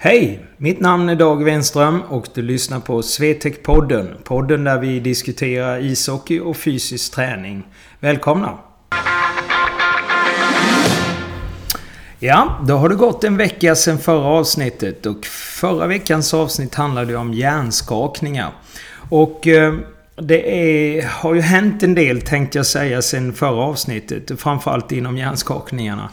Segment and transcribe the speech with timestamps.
[0.00, 0.46] Hej!
[0.56, 4.22] Mitt namn är Dag Wenström och du lyssnar på Swetec-podden.
[4.24, 7.62] Podden där vi diskuterar ishockey och fysisk träning.
[8.00, 8.58] Välkomna!
[12.18, 15.26] Ja, då har det gått en vecka sedan förra avsnittet och
[15.60, 18.50] förra veckans avsnitt handlade om hjärnskakningar.
[19.08, 19.74] Och eh,
[20.16, 24.40] det är, har ju hänt en del tänkte jag säga sedan förra avsnittet.
[24.40, 26.10] Framförallt inom hjärnskakningarna.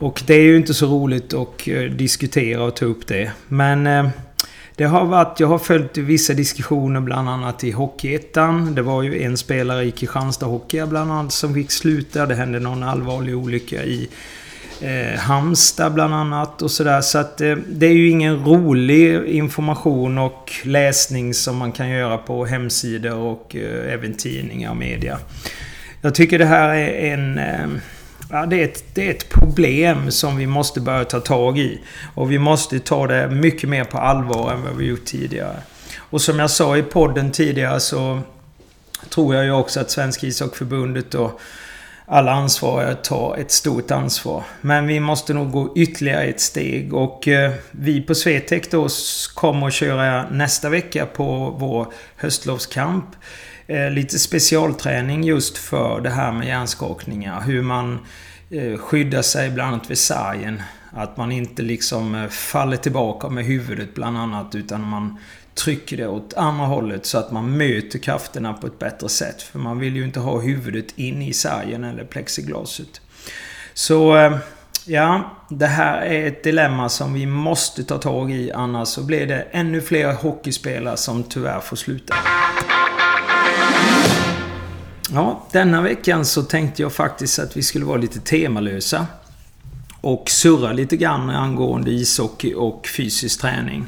[0.00, 3.30] Och det är ju inte så roligt att eh, diskutera och ta upp det.
[3.48, 4.08] Men eh,
[4.76, 8.74] det har varit, jag har följt vissa diskussioner bland annat i Hockeyettan.
[8.74, 12.26] Det var ju en spelare i Kristianstad Hockey bland annat som fick sluta.
[12.26, 14.08] Det hände någon allvarlig olycka i
[14.80, 17.00] eh, Halmstad bland annat och sådär.
[17.00, 22.18] Så att eh, det är ju ingen rolig information och läsning som man kan göra
[22.18, 25.18] på hemsidor och eh, även tidningar och media.
[26.00, 27.38] Jag tycker det här är en...
[27.38, 27.80] Eh,
[28.30, 31.80] ja, det, är ett, det är ett problem som vi måste börja ta tag i.
[32.14, 35.56] Och vi måste ta det mycket mer på allvar än vad vi gjort tidigare.
[35.98, 38.20] Och som jag sa i podden tidigare så
[39.08, 41.40] tror jag ju också att Svenska ishockeyförbundet och
[42.06, 44.44] alla ansvariga tar ett stort ansvar.
[44.60, 48.88] Men vi måste nog gå ytterligare ett steg och eh, vi på Swetec då
[49.34, 53.04] kommer att köra nästa vecka på vår höstlovskamp.
[53.70, 57.40] Eh, lite specialträning just för det här med hjärnskakningar.
[57.40, 57.98] Hur man
[58.50, 60.62] eh, skyddar sig bland annat vid sargen.
[60.92, 65.18] Att man inte liksom eh, faller tillbaka med huvudet bland annat utan man
[65.54, 69.42] trycker det åt andra hållet så att man möter krafterna på ett bättre sätt.
[69.42, 73.00] För man vill ju inte ha huvudet in i sargen eller plexiglaset.
[73.74, 74.38] Så eh,
[74.86, 79.26] ja, det här är ett dilemma som vi måste ta tag i annars så blir
[79.26, 82.14] det ännu fler hockeyspelare som tyvärr får sluta.
[85.14, 89.06] Ja, denna veckan så tänkte jag faktiskt att vi skulle vara lite temalösa.
[90.00, 93.86] Och surra lite grann angående ishockey och fysisk träning.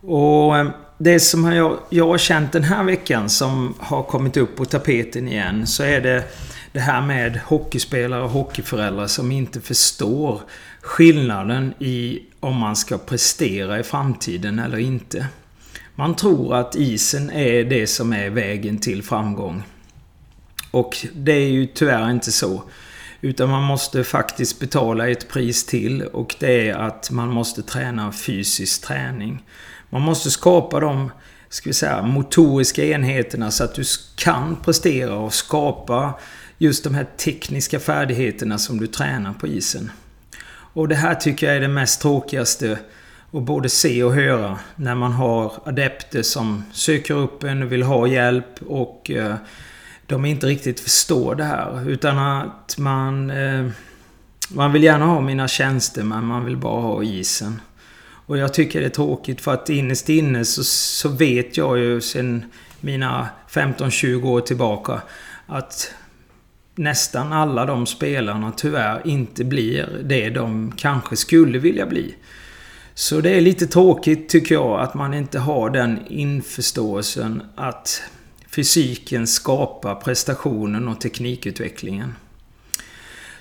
[0.00, 0.68] Och eh,
[0.98, 5.28] det som jag, jag har känt den här veckan som har kommit upp på tapeten
[5.28, 6.24] igen så är det
[6.72, 10.40] det här med hockeyspelare och hockeyföräldrar som inte förstår
[10.80, 15.26] skillnaden i om man ska prestera i framtiden eller inte.
[15.94, 19.62] Man tror att isen är det som är vägen till framgång.
[20.74, 22.62] Och det är ju tyvärr inte så.
[23.20, 28.12] Utan man måste faktiskt betala ett pris till och det är att man måste träna
[28.12, 29.44] fysisk träning.
[29.90, 31.10] Man måste skapa de
[31.48, 33.82] ska vi säga, motoriska enheterna så att du
[34.16, 36.14] kan prestera och skapa
[36.58, 39.90] just de här tekniska färdigheterna som du tränar på isen.
[40.46, 42.78] Och det här tycker jag är det mest tråkigaste
[43.32, 47.82] att både se och höra när man har adepter som söker upp en och vill
[47.82, 49.34] ha hjälp och eh,
[50.06, 51.88] de inte riktigt förstår det här.
[51.88, 53.30] Utan att man...
[53.30, 53.66] Eh,
[54.48, 57.60] man vill gärna ha mina tjänster men man vill bara ha isen.
[58.26, 62.00] Och jag tycker det är tråkigt för att innerst inne så, så vet jag ju
[62.00, 62.44] sen
[62.80, 65.02] mina 15-20 år tillbaka
[65.46, 65.94] att
[66.74, 72.14] nästan alla de spelarna tyvärr inte blir det de kanske skulle vilja bli.
[72.94, 78.02] Så det är lite tråkigt tycker jag att man inte har den införståelsen att
[78.54, 82.14] fysiken skapar prestationen och teknikutvecklingen.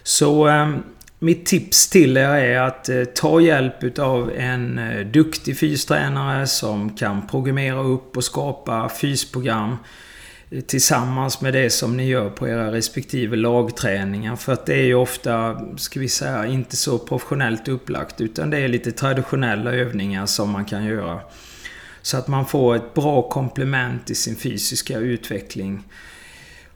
[0.03, 0.75] Så eh,
[1.23, 6.95] mitt tips till er är att eh, ta hjälp utav en eh, duktig fystränare som
[6.95, 9.75] kan programmera upp och skapa fysprogram
[10.49, 14.35] eh, tillsammans med det som ni gör på era respektive lagträningar.
[14.35, 18.57] För att det är ju ofta, ska vi säga, inte så professionellt upplagt utan det
[18.57, 21.19] är lite traditionella övningar som man kan göra.
[22.03, 25.83] Så att man får ett bra komplement i sin fysiska utveckling.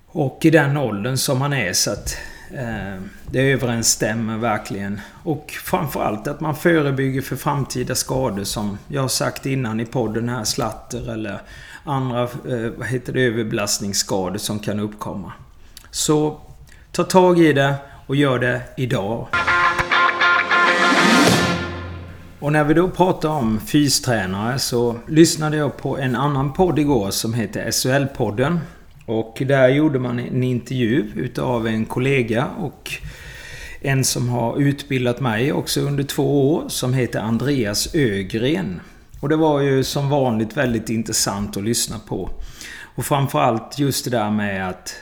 [0.07, 2.17] Och i den åldern som man är så att
[2.51, 3.01] Eh,
[3.31, 5.01] det överensstämmer verkligen.
[5.23, 10.29] Och framförallt att man förebygger för framtida skador som jag har sagt innan i podden
[10.29, 11.41] här, slatter eller
[11.83, 15.33] andra eh, vad heter det, överbelastningsskador som kan uppkomma.
[15.91, 16.39] Så
[16.91, 17.75] ta tag i det
[18.07, 19.27] och gör det idag.
[22.39, 27.11] Och när vi då pratar om fystränare så lyssnade jag på en annan podd igår
[27.11, 28.59] som heter SHL-podden.
[29.05, 32.91] Och där gjorde man en intervju utav en kollega och
[33.81, 38.81] en som har utbildat mig också under två år som heter Andreas Ögren.
[39.19, 42.29] Och det var ju som vanligt väldigt intressant att lyssna på.
[42.95, 44.95] Och framförallt just det där med att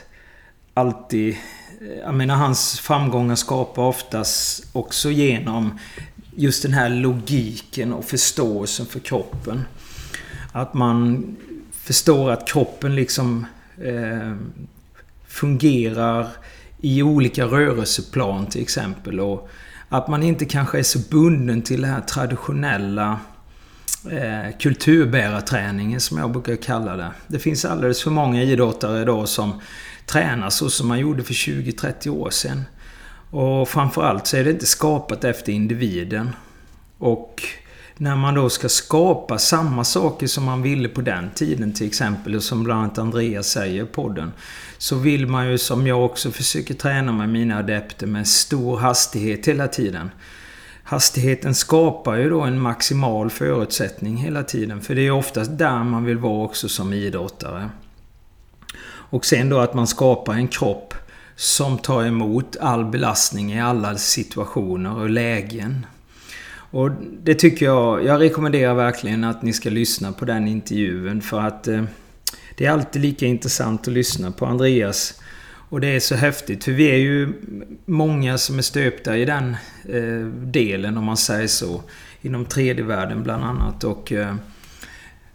[0.74, 1.36] alltid...
[1.80, 5.78] Eh, jag menar hans framgångar skapar oftast också genom
[6.36, 9.64] just den här logiken och förståelsen för kroppen.
[10.52, 11.36] Att man
[11.72, 13.46] förstår att kroppen liksom
[13.84, 14.34] eh,
[15.28, 16.28] fungerar
[16.80, 19.20] i olika rörelseplan till exempel.
[19.20, 19.48] Och
[19.88, 23.20] att man inte kanske är så bunden till den här traditionella
[24.10, 27.10] eh, kulturbärarträningen som jag brukar kalla det.
[27.26, 29.60] Det finns alldeles för många idrottare idag som
[30.06, 32.62] tränar så som man gjorde för 20-30 år sedan.
[33.30, 36.30] Och framförallt så är det inte skapat efter individen.
[36.98, 37.42] Och
[37.96, 42.34] när man då ska skapa samma saker som man ville på den tiden till exempel,
[42.34, 44.32] och som bland annat Andreas säger i podden.
[44.78, 49.48] Så vill man ju, som jag också försöker träna med mina adepter, med stor hastighet
[49.48, 50.10] hela tiden.
[50.82, 54.80] Hastigheten skapar ju då en maximal förutsättning hela tiden.
[54.80, 57.70] För det är oftast där man vill vara också som idrottare.
[58.88, 60.94] Och sen då att man skapar en kropp
[61.36, 65.86] som tar emot all belastning i alla situationer och lägen.
[66.70, 66.90] Och
[67.22, 71.68] det tycker jag, jag rekommenderar verkligen att ni ska lyssna på den intervjun för att
[71.68, 71.84] eh,
[72.56, 75.20] det är alltid lika intressant att lyssna på Andreas.
[75.68, 77.32] Och det är så häftigt för vi är ju
[77.84, 79.56] många som är stöpta i den
[79.88, 81.82] eh, delen om man säger så.
[82.22, 84.34] Inom 3D-världen bland annat och eh,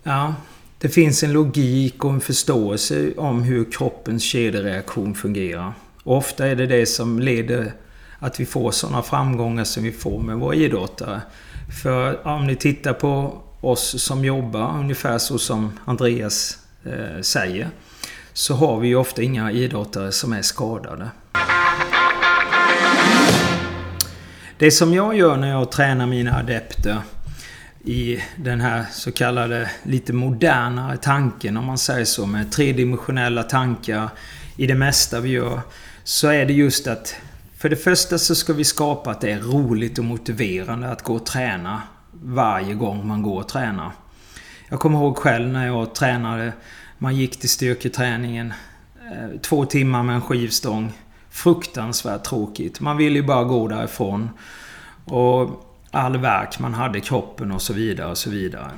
[0.03, 0.35] ja,
[0.77, 5.73] det finns en logik och en förståelse om hur kroppens kedjereaktion fungerar.
[6.03, 7.73] Och ofta är det det som leder
[8.19, 11.21] att vi får sådana framgångar som vi får med våra idrottare.
[11.83, 17.69] För om ni tittar på oss som jobbar ungefär så som Andreas eh, säger.
[18.33, 21.09] Så har vi ju ofta inga idrottare som är skadade.
[24.57, 27.01] Det som jag gör när jag tränar mina adepter
[27.83, 34.09] i den här så kallade lite modernare tanken om man säger så med tredimensionella tankar
[34.55, 35.61] i det mesta vi gör.
[36.03, 37.15] Så är det just att
[37.57, 41.15] för det första så ska vi skapa att det är roligt och motiverande att gå
[41.15, 41.81] och träna
[42.11, 43.91] varje gång man går och tränar.
[44.69, 46.53] Jag kommer ihåg själv när jag tränade.
[46.97, 48.53] Man gick till styrketräningen.
[49.11, 50.93] Eh, två timmar med en skivstång.
[51.29, 52.79] Fruktansvärt tråkigt.
[52.79, 54.29] Man ville ju bara gå därifrån.
[55.05, 58.71] Och all verk man hade i kroppen och så vidare och så vidare.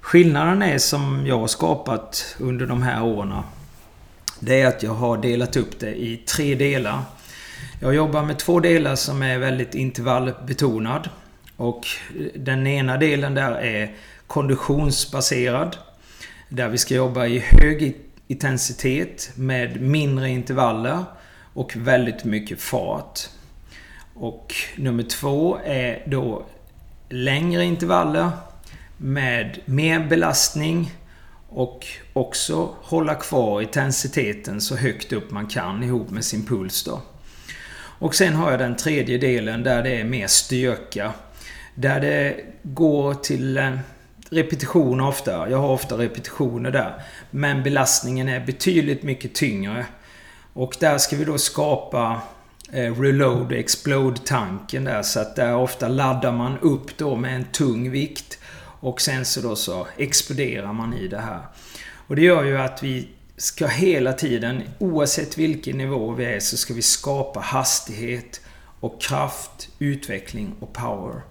[0.00, 3.42] Skillnaden är som jag har skapat under de här åren.
[4.40, 7.02] Det är att jag har delat upp det i tre delar.
[7.80, 11.08] Jag jobbar med två delar som är väldigt intervallbetonad.
[11.56, 11.86] Och
[12.18, 13.94] eh, den ena delen där är
[14.26, 15.76] konditionsbaserad.
[16.48, 17.96] Där vi ska jobba i hög
[18.26, 21.04] intensitet med mindre intervaller
[21.54, 23.20] och väldigt mycket fart.
[24.14, 26.46] Och nummer två är då
[27.08, 28.30] längre intervaller
[28.96, 30.92] med mer belastning
[31.48, 37.02] och också hålla kvar intensiteten så högt upp man kan ihop med sin puls då.
[37.98, 41.12] Och sen har jag den tredje delen där det är mer styrka.
[41.74, 43.78] Där det går till eh,
[44.30, 45.50] repetition ofta.
[45.50, 47.02] Jag har ofta repetitioner där.
[47.30, 49.86] Men belastningen är betydligt mycket tyngre.
[50.52, 52.20] Och där ska vi då skapa
[52.72, 55.02] eh, reload explode tanken där.
[55.02, 58.38] Så att där ofta laddar man upp då med en tung vikt.
[58.80, 61.42] Och sen så då så exploderar man i det här.
[62.06, 66.56] Och det gör ju att vi ska hela tiden, oavsett vilken nivå vi är, så
[66.56, 68.40] ska vi skapa hastighet
[68.80, 71.22] och kraft, utveckling och power.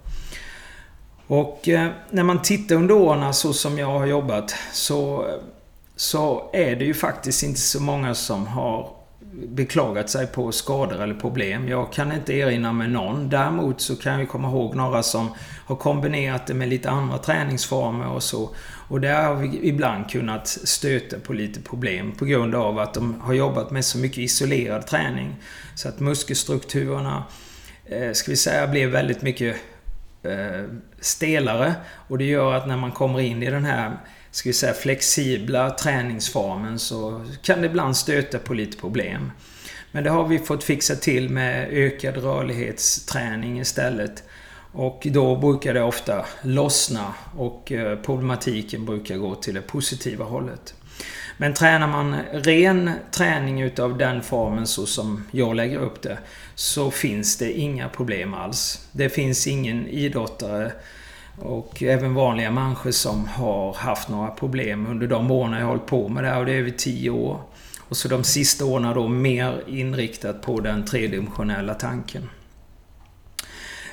[1.26, 5.26] Och eh, när man tittar under åren så som jag har jobbat så,
[5.96, 8.97] så är det ju faktiskt inte så många som har
[9.46, 11.68] beklagat sig på skador eller problem.
[11.68, 13.28] Jag kan inte erinra mig någon.
[13.28, 15.28] Däremot så kan jag komma ihåg några som
[15.66, 18.50] har kombinerat det med lite andra träningsformer och så.
[18.88, 23.20] Och där har vi ibland kunnat stöta på lite problem på grund av att de
[23.20, 25.36] har jobbat med så mycket isolerad träning.
[25.74, 27.24] Så att muskelstrukturerna,
[27.86, 29.56] eh, ska vi säga, blev väldigt mycket
[30.22, 30.64] eh,
[31.00, 31.74] stelare.
[32.08, 33.96] Och det gör att när man kommer in i den här
[34.30, 39.30] ska vi säga, flexibla träningsformen så kan det ibland stöta på lite problem.
[39.92, 44.22] Men det har vi fått fixa till med ökad rörlighetsträning istället.
[44.72, 50.74] Och då brukar det ofta lossna och eh, problematiken brukar gå till det positiva hållet.
[51.36, 56.18] Men tränar man ren träning utav den formen så som jag lägger upp det
[56.54, 58.86] så finns det inga problem alls.
[58.92, 60.72] Det finns ingen idrottare
[61.40, 65.86] och även vanliga människor som har haft några problem under de åren jag har hållit
[65.86, 67.40] på med det här och det är över 10 år.
[67.88, 72.30] Och så de sista åren då mer inriktat på den tredimensionella tanken.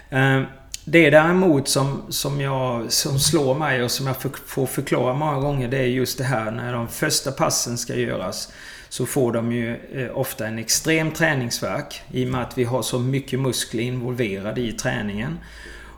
[0.10, 0.42] Eh,
[0.86, 5.68] det däremot som, som, jag, som slår mig och som jag får förklara många gånger
[5.68, 8.54] det är just det här när de första passen ska göras.
[8.90, 12.82] Så får de ju eh, ofta en extrem träningsverk i och med att vi har
[12.82, 15.38] så mycket muskler involverade i träningen.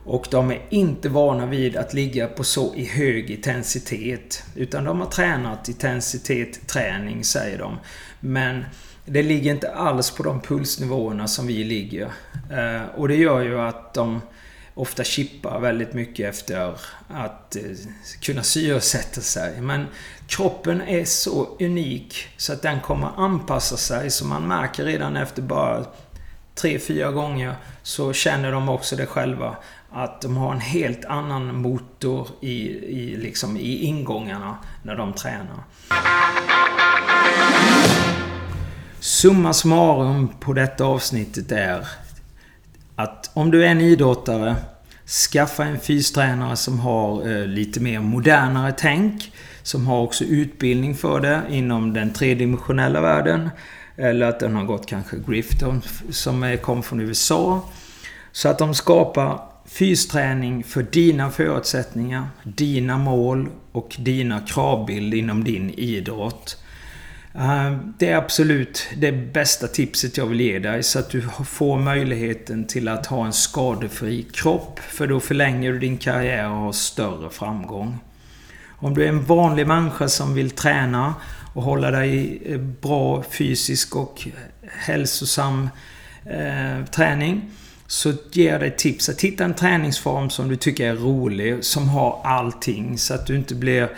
[0.07, 4.43] Och de är inte vana vid att ligga på så i hög intensitet.
[4.55, 7.77] Utan de har tränat intensitet träning, säger de.
[8.19, 8.65] Men
[9.05, 12.11] det ligger inte alls på de pulsnivåerna som vi ligger.
[12.51, 14.21] Eh, och det gör ju att de
[14.73, 16.75] ofta chippar väldigt mycket efter
[17.07, 17.61] att eh,
[18.21, 19.61] kunna syresätta sig.
[19.61, 19.85] Men
[20.27, 24.09] kroppen är så unik så att den kommer anpassa sig.
[24.09, 25.85] Så man märker redan efter bara
[26.55, 29.55] tre, fyra gånger så känner de också det själva.
[29.97, 35.63] Att de har en helt annan motor i, i, liksom i ingångarna när de tränar.
[38.99, 41.87] Summa summarum på detta avsnittet är
[42.95, 44.55] att om du är en idrottare,
[45.31, 49.31] skaffa en fystränare som har eh, lite mer modernare tänk.
[49.63, 53.49] Som har också utbildning för det inom den tredimensionella världen.
[53.95, 57.61] Eller att den har gått kanske Grifton som kom från USA.
[58.31, 65.69] Så att de skapar fysträning för dina förutsättningar, dina mål och dina kravbild inom din
[65.69, 66.63] idrott.
[67.35, 71.79] Eh, det är absolut det bästa tipset jag vill ge dig så att du får
[71.79, 74.79] möjligheten till att ha en skadefri kropp.
[74.79, 77.99] För då förlänger du din karriär och har större framgång.
[78.79, 81.15] Om du är en vanlig människa som vill träna
[81.53, 84.27] och hålla dig i bra fysisk och
[84.61, 85.69] hälsosam
[86.25, 87.51] eh, träning.
[87.87, 91.89] Så ger jag dig tips att hitta en träningsform som du tycker är rolig, som
[91.89, 93.89] har allting så att du inte blir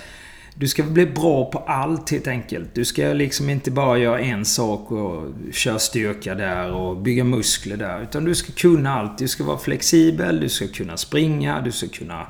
[0.60, 2.70] du ska bli bra på allt helt enkelt.
[2.74, 7.78] Du ska liksom inte bara göra en sak och köra styrka där och bygga muskler
[7.78, 8.02] där.
[8.02, 9.18] Utan du ska kunna allt.
[9.18, 12.28] Du ska vara flexibel, du ska kunna springa, du ska kunna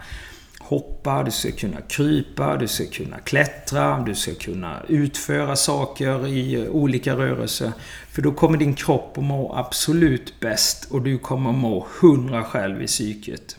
[0.70, 6.54] hoppa, du ska kunna krypa, du ska kunna klättra, du ska kunna utföra saker i
[6.56, 7.72] eh, olika rörelser.
[8.12, 12.44] För då kommer din kropp att må absolut bäst och du kommer att må hundra
[12.44, 13.58] själv i psyket.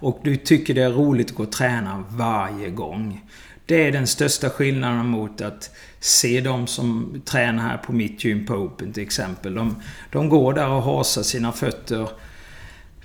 [0.00, 3.24] Och du tycker det är roligt att gå och träna varje gång.
[3.66, 8.46] Det är den största skillnaden mot att se de som tränar här på mitt gym
[8.46, 9.54] på Open till exempel.
[9.54, 12.08] De, de går där och hasar sina fötter.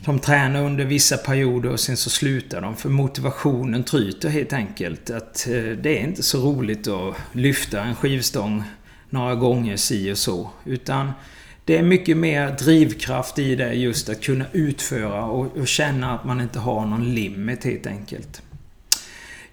[0.05, 5.09] De tränar under vissa perioder och sen så slutar de för motivationen tryter helt enkelt.
[5.09, 8.63] Att eh, det är inte så roligt att lyfta en skivstång
[9.09, 10.49] några gånger si och så.
[10.65, 11.11] Utan
[11.65, 16.25] det är mycket mer drivkraft i det just att kunna utföra och, och känna att
[16.25, 18.41] man inte har någon limit helt enkelt.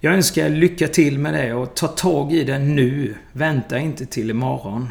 [0.01, 3.15] Jag önskar lycka till med det och ta tag i det nu.
[3.33, 4.89] Vänta inte till imorgon.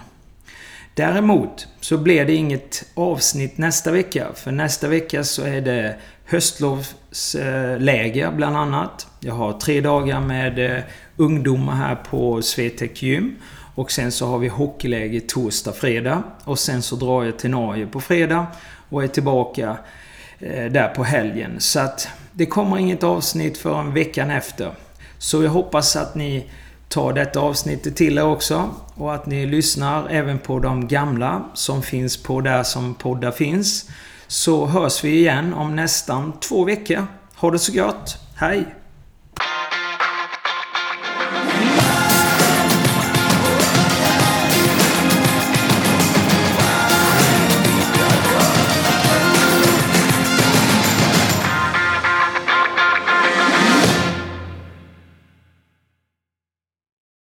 [0.93, 4.27] Däremot så blir det inget avsnitt nästa vecka.
[4.35, 9.07] För nästa vecka så är det höstlovsläger eh, bland annat.
[9.19, 10.83] Jag har tre dagar med eh,
[11.17, 13.35] ungdomar här på Swetec Gym.
[13.75, 16.23] Och sen så har vi hockeyläger torsdag, fredag.
[16.43, 18.47] Och sen så drar jag till Norge på fredag.
[18.89, 19.77] Och är tillbaka
[20.39, 21.55] eh, där på helgen.
[21.59, 24.71] Så att det kommer inget avsnitt förrän veckan efter.
[25.17, 26.49] Så jag hoppas att ni
[26.87, 28.69] tar detta avsnittet till er också.
[28.99, 33.89] Och att ni lyssnar även på de gamla som finns på där som poddar finns.
[34.27, 37.07] Så hörs vi igen om nästan två veckor.
[37.35, 38.17] Ha det så gott.
[38.35, 38.78] Hej!